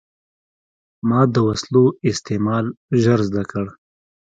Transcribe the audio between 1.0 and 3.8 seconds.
ما د وسلو استعمال ژر زده کړ.